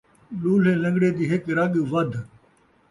لولھے 0.41 0.73
لن٘گڑے 0.81 1.09
دی 1.17 1.25
ہک 1.31 1.43
رڳ 1.57 1.71
ودھ 1.91 2.15